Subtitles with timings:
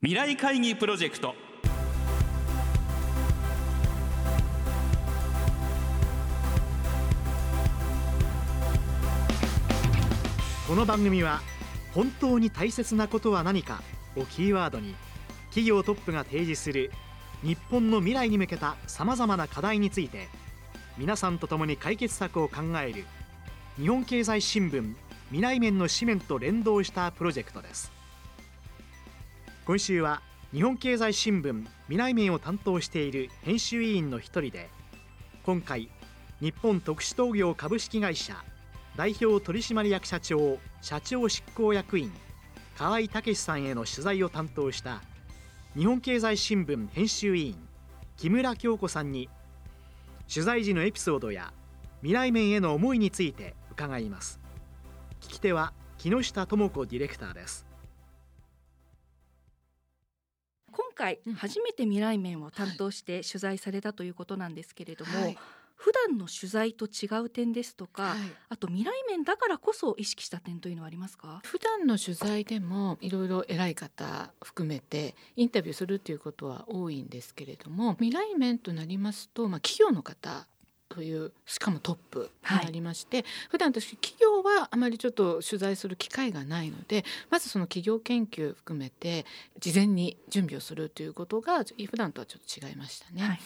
[0.00, 1.34] 未来会議プロジェクト。
[10.68, 11.40] この番組は
[11.92, 13.82] 本当に大切なことは何か
[14.14, 14.94] をキーワードに
[15.46, 16.92] 企業トップが提示する
[17.42, 20.28] 日本の未来に向けたさまざまな課題について
[20.96, 23.04] 皆さんと共に解決策を考える
[23.76, 24.94] 日本経済新聞
[25.30, 27.97] 未来面の紙面と連動したプロジェクトです。
[29.68, 34.70] 今週は日本経済新聞未来面を担当している編集委員の一人で
[35.44, 35.90] 今回
[36.40, 38.42] 日本特殊陶業株式会社
[38.96, 42.10] 代表取締役社長社長執行役員
[42.78, 45.02] 河合武さんへの取材を担当した
[45.76, 47.56] 日本経済新聞編集委員
[48.16, 49.28] 木村京子さんに
[50.32, 51.52] 取材時のエピソードや
[52.00, 54.40] 未来面への思いについて伺います。
[55.20, 57.68] 聞き手は木下智子ディレクターです。
[60.98, 65.38] 回初めて未来面を担当して取材されたということなんですけれども、はい。
[65.76, 68.18] 普段の取材と違う点ですとか、はい。
[68.48, 71.40] あと未来面だからこそ意識した点というのはありますか？
[71.44, 80.48] 普段の取材でもいろいろ偉い方含めてインタビューするっていうことは多いんですけれども未来面となりますと、まあ、企業の方
[80.98, 89.24] というしかもトップになりまして、普段私企業はあまりちょっと取材する機会がないのでまずその企業研究含めて
[89.60, 93.22] 事前に準備をするということが普段とはちょっと違いましたね。
[93.22, 93.40] はい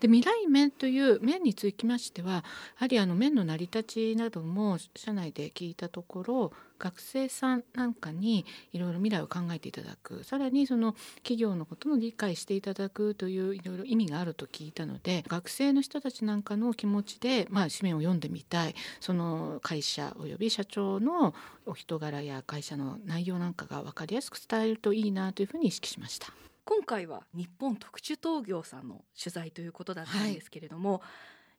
[0.00, 2.42] で未来面という面につきましてはや
[2.74, 10.24] はりあの面の成り立ちなども社内で聞いたところ学生さんなんかにいろいろ未来を考えていただく。
[10.24, 18.74] さらにその企業のことも理解していただくといういろいろ意味があると聞いたので学生の人たちなんかの気持ちで、まあ、紙面を読んでみたい。
[19.00, 21.34] その会社および社長の
[21.66, 26.32] お人柄や会社の内容なんかが分かりやすく伝えるといいなというふうに意識しました。
[26.64, 31.00] 今回は日本特殊陶業さんの取材ということだったんですけれども、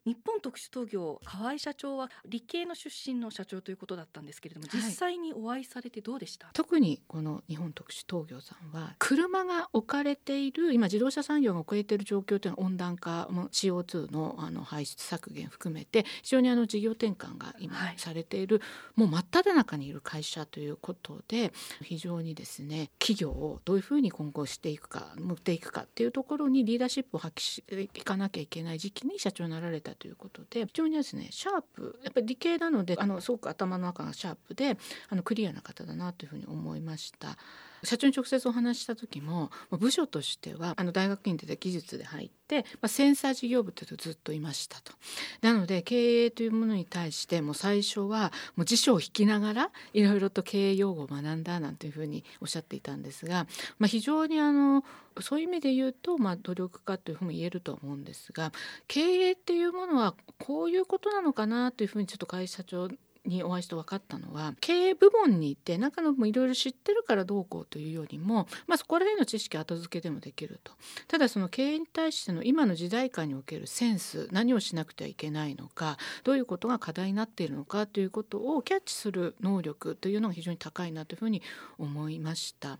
[0.06, 4.82] 日本特殊陶業河合社長は理系の出身の社長ということだったんですけれども、はい。
[4.82, 6.48] 実際にお会いされてどうでした？
[6.54, 17.96] 特にこの日本特殊陶業さんは車が置かれている今自動車産業が遅れている状況というのは温暖化も CO2 のあの排出削減含めて非常にあの事業転換が今はい。
[17.98, 18.62] されている、
[18.96, 34.78] もう真っ只中にいる会社ということで非常にですね企業をどういうふうに今後していくか持っていくかっていうところにリーダーシップを発揮していかなきゃいけない時期に社長になられたということで非常にですねシャープやっぱり理系なのであのすごく頭の中がシャープで
[35.10, 37.38] あのクリアな方だなというふうに思いました。
[37.84, 44.94] 社長に直接お話した時も部署としてはあの大学院で技術で入って、まあ、センサー事業部というとずっといましたと。
[45.42, 53.48] なので経営というものに対してもう最初はもう辞書を引きながらいろいろと経営用語を学んだなんていうふうにおっしゃっていたんですが、
[53.78, 54.84] まあ、非常にあの
[55.22, 58.52] そういう意味で言うと、まあ、努力家というふうに言えると思うんですが
[58.88, 62.90] 経営っていうものはこういうことなのかなというふうにちょっと会社長
[63.26, 70.74] にお会いして分かったのは経営部門に行って中のもいろいろ知ってるからどうこうというよりも、まあ、そこら辺の知識後付けでもできると
[71.08, 81.42] ただその経営に対しての今の時代感におけるセンス何をしなくてはいけないのかどういうことが課題になっているのかということをキャッチする能力というのが非常に高いなというふうに
[81.78, 82.80] 思いました。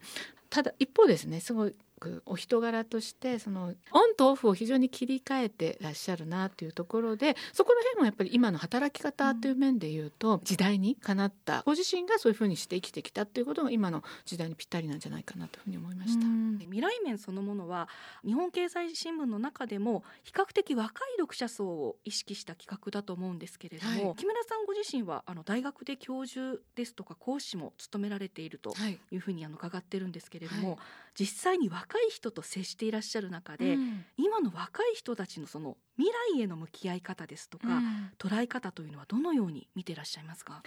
[0.50, 1.76] ただ一方ですねすごい
[2.26, 16.26] お人柄としてそのオンとオフを非常に切り替えてらっしゃるなというところでそこら辺もやっぱり今の働き方という面で言うと、時代にかなったご自身がそういうふうにして生きてきたということが今の時代にぴったりなんじゃないかなというふうに思いました。
[16.66, 17.90] 未来面そのものは
[18.26, 24.16] 日本経済新聞の中でも比較的若い読者層を意識した企画だと思うんですけれども、はい。
[24.16, 29.00] 木村さんご自身はあの大学で教授ですとか講師も務められているとはい。
[29.12, 30.78] いうふうにあの伺ってるんですけれども、はい。
[31.16, 34.06] 実際に若い人と接していらっしゃる中で、うん。
[34.18, 38.12] 今の若い人たちのその未来への向き合い方ですとか、うん。
[38.18, 40.64] 捉え方というのはどのように見ていらっしゃいますか？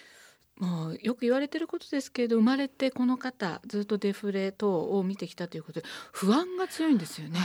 [0.58, 7.40] もうよく言われてることですけれど生まれてこの方ずっとデフレ等を見てきたということで不安が強いんですよね。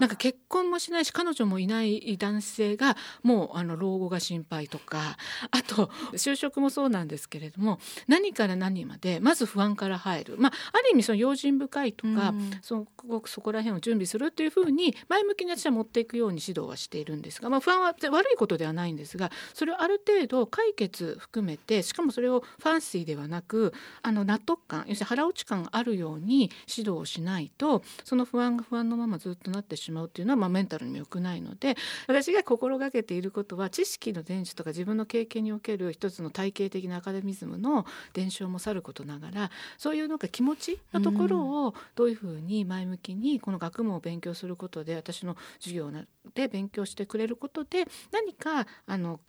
[0.00, 5.16] なんか結婚もしないし彼女もいない男性がもうあの老後が心配とか
[5.50, 12.52] あと就職もそうなんですけれども何から何までまず不安から入る、まあ、ある意味その用心深いとか、うん。
[12.62, 23.72] そこそこら辺を準備するっていうふうに前向きに私は持っていくように指導はしているんですが、まあ、不安は悪いことではないんですがそれをある程度解決含めてしかもそれをファンシーではなく
[24.02, 31.76] あの納得感要するに腹落ち感があるように指導をしないとその不安が不安のままずっとなってしまうっていうのは、まあ、メンタルにも良くないので
[32.06, 45.90] 私が心がけていることは知識の伝授とか自分の経験における一つの体系的なアカデミズムの伝承もさることながらそういうなんか気持ちのところをどういうふうに前向きにこの学問を勉強することで私の授業
[46.34, 49.20] で勉強してくれることで何かあの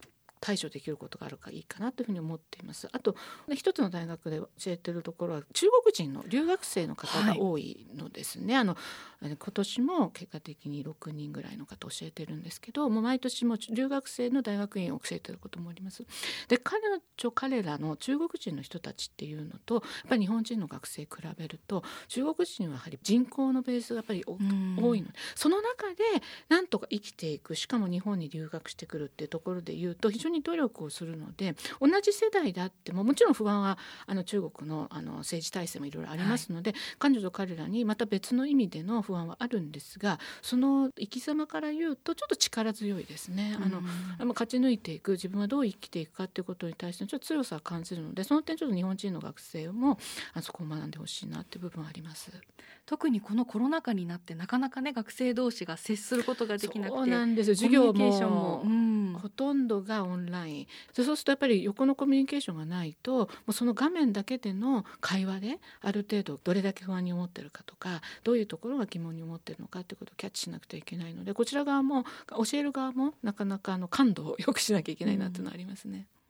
[0.44, 2.90] 対処できることがあるかいいかなというふうに思っています。
[2.92, 3.16] あと
[3.56, 8.56] 一つの大学で教えてるところは中国人の留学生の方が多いのですね。
[8.56, 8.76] はい、あの
[9.22, 16.06] 今年も結果的に6人ぐらいの方教えてるんですけど、もう毎年も留学生の大学院を教えてることもあります。
[16.50, 16.82] で彼
[17.16, 24.36] 女彼らの中国人の人たちっていうのとやっぱり日本人の学生比べると中国人はやはり人口のベースがやっぱり多
[24.96, 26.04] いので、その中で
[26.50, 43.56] なんとか生きていくしかも日本に留学してくるっていうところで言うと非常にに努力をするので同じ世代であってももちろん不安はあの中国のあの政治体制もいろいろありますので、はい、彼女と彼らにまた別の意味での不安はあるんですがその生き様から言うとちょっと力強いですね。
[43.64, 43.80] あの、
[44.20, 49.98] うん、勝ち抜いていく自分はどう生きていくかということに対してちょっと強さを感じるのでその点ちょっと日本人の学生も
[50.34, 52.32] あそこを学んでほしいなっていう部分はあります。
[52.86, 76.08] 特にこのコロナ禍になってなかなかね学生同士が接することができなくてそうなんですよ授業も、うん、ほとんどがオンラインでそうするとやっぱり横のコミュニケーションがないともうその画面だけでの会話である程度どれだけ不安に思ってるかとかどういうところが疑問に思ってるのかっていうことをキャッチしなくてはいけないのでこちら側も教える側もなかなかあの感度を良くしなきゃいけないなっていうのはありますね。
[76.18, 76.23] うん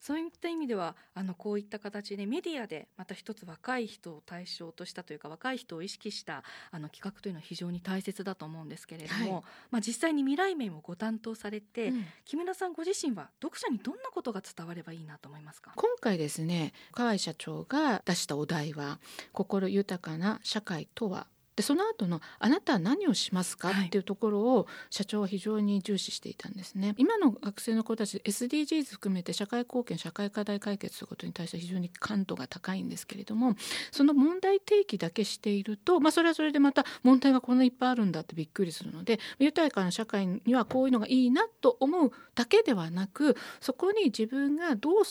[0.00, 15.72] そういった意味ではあのこういった形でメディアでまた一つ若い人を対象としたというか若い人を意識したあの企画というのは非常に大切だと思うんですけれども、はい、まあ、実際に未来面をご担当されて、うん、木村さんご自身は読者にどんなことが伝わればいいなと思いますか？
[15.74, 19.00] 今回ですね河合社長が出したお題は
[19.32, 21.26] 「心豊かな社会とは
[21.58, 23.70] でその後のあなたは何をしますか？
[23.70, 26.94] っていうところを社長は非常に重視していたんですね。
[26.98, 33.56] 今の学生の子たち SDGs 含めて社会貢献社会課題解決ということに対して非常に感度が高いんですけれども
[33.90, 45.04] その問題提起だけしていると、まあ、それはそれでまた問題がこんないっぱいあるんだってびっくりするので豊かな社会にはこういうのがいいなと思うだけではなくそこに自分がどう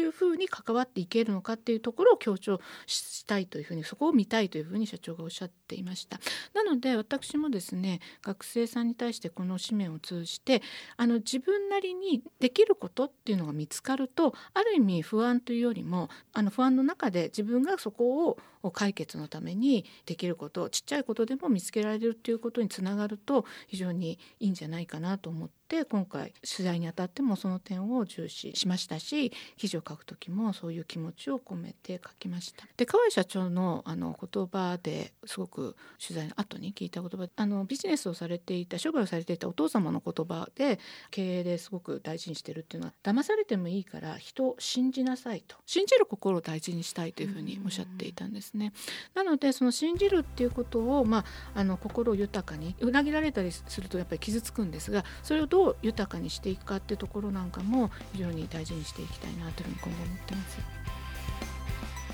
[0.00, 6.18] いうふうに関わっていけるのかっていうところを強調したいというふうにそこを見たいというふうに社長がおっしゃっていました。
[6.54, 10.62] なので私もですね学生さんに対してこの紙面を通じて
[10.96, 18.38] あの自分なりにできることっていうのが見つかるとある意味不安というよりもあの不安の中で自分がそこを
[18.70, 32.66] 解決のためにできることちっちゃいことでも見つけられるっていうことにつながると非常にいいんじゃないかなと思って今回取材にあたってもその点を重視しましたし記事を書く時もそういう気持ちを込めて書きました。
[32.76, 40.78] で河合社長のあの言葉ですごく取材の後に聞いた言葉あのビジネスをされていた商売をされていたお父様の言葉で
[41.10, 48.72] 経営ですごく大事にしてるっていうのは騙されてもいいから人を信じなさいと信じる心を大事にしたいというふうにおっしゃっていたんですね。
[49.14, 51.18] なのでその信じるっていうことを、ま
[51.54, 60.58] あ、あの心を豊かに裏切られたりするとやっぱり傷つくんですがそれをどう豊かにしていくかっていうところなんかも非常に大事にしていきたいなというふうに今後思ってます。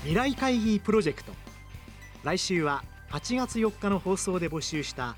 [0.01, 1.31] 未来会議プロジェクト。
[2.23, 5.15] 来週は8月4日の放送で募集した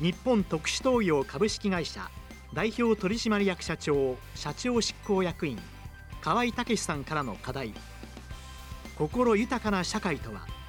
[0.00, 2.10] 日本特殊東洋株式会社
[2.54, 5.58] 代表取締役社長社長執行役員
[6.20, 7.74] 河合武さんからの課題。
[8.96, 10.61] 心豊かな社会とは？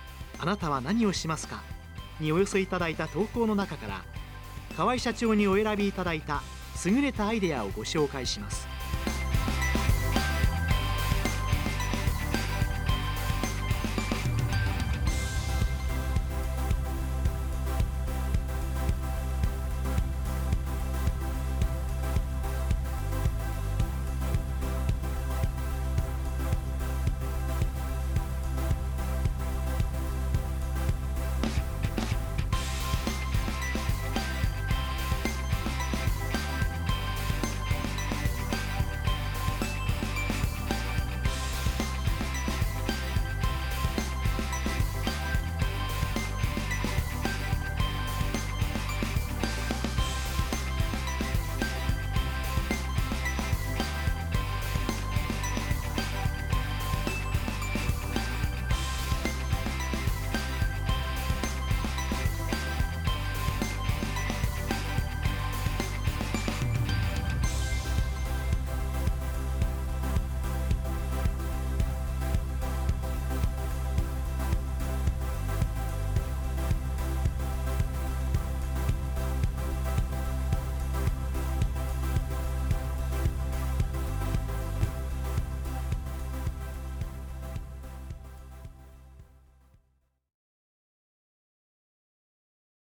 [0.43, 1.63] あなたは何をしますか？
[2.19, 4.01] にお寄せいただいた投稿の中から
[4.75, 6.41] 河合社長にお選びいただいた
[6.85, 8.67] 優れたアイデアをご紹介します。